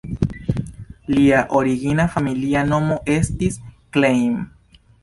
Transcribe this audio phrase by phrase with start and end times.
[1.17, 3.63] Lia origina familia nomo estis
[3.99, 4.43] Klein.